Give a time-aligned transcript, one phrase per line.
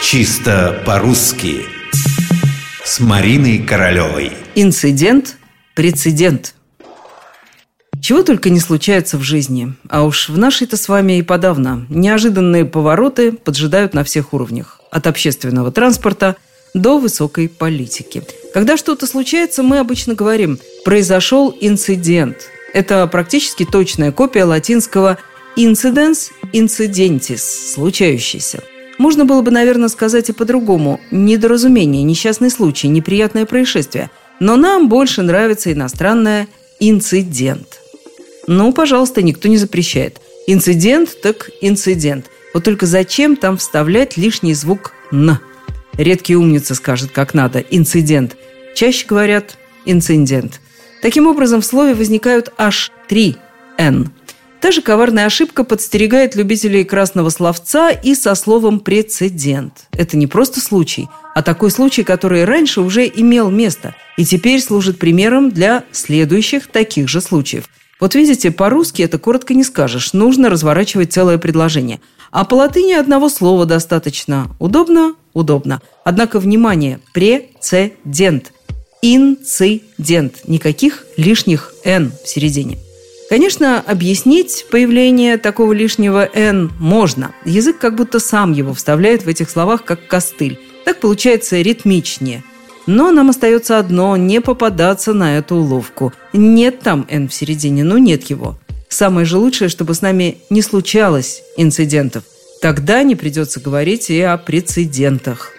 [0.00, 1.66] Чисто по-русски.
[2.84, 4.32] С Мариной Королевой.
[4.54, 5.36] Инцидент,
[5.74, 6.54] прецедент.
[8.00, 9.74] Чего только не случается в жизни.
[9.88, 11.86] А уж в нашей-то с вами и подавно.
[11.88, 14.80] Неожиданные повороты поджидают на всех уровнях.
[14.90, 16.36] От общественного транспорта
[16.74, 18.22] до высокой политики.
[18.54, 25.18] Когда что-то случается, мы обычно говорим «произошел инцидент» Это практически точная копия латинского
[25.56, 27.38] «incidens incidentis»–
[27.74, 28.62] «случающийся».
[28.98, 31.00] Можно было бы, наверное, сказать и по-другому.
[31.10, 34.10] Недоразумение, несчастный случай, неприятное происшествие.
[34.40, 36.48] Но нам больше нравится иностранное
[36.80, 37.80] «инцидент».
[38.46, 40.20] Ну, пожалуйста, никто не запрещает.
[40.46, 42.26] Инцидент так инцидент.
[42.54, 45.38] Вот только зачем там вставлять лишний звук «н»?
[45.94, 48.36] Редкий умница скажет, как надо, инцидент.
[48.74, 50.60] Чаще говорят инцидент.
[51.02, 53.36] Таким образом, в слове возникают аж три
[53.76, 54.10] «н».
[54.60, 59.86] Та же коварная ошибка подстерегает любителей красного словца и со словом «прецедент».
[59.92, 64.98] Это не просто случай, а такой случай, который раньше уже имел место и теперь служит
[64.98, 67.68] примером для следующих таких же случаев.
[68.00, 72.00] Вот видите, по-русски это коротко не скажешь, нужно разворачивать целое предложение.
[72.30, 74.48] А по латыни одного слова достаточно.
[74.58, 75.14] Удобно?
[75.34, 75.80] Удобно.
[76.04, 78.52] Однако, внимание, прецедент.
[79.02, 80.48] Инцидент.
[80.48, 82.78] Никаких лишних «н» в середине.
[83.28, 87.32] Конечно, объяснить появление такого лишнего «н» можно.
[87.44, 90.58] Язык как будто сам его вставляет в этих словах как костыль.
[90.86, 92.42] Так получается ритмичнее.
[92.86, 96.14] Но нам остается одно– не попадаться на эту уловку.
[96.32, 98.58] Нет там «н» в середине, ну нет его.
[98.88, 102.24] Самое же лучшее, чтобы с нами не случалось инцидентов.
[102.62, 105.52] Тогда не придется говорить и о прецедентах.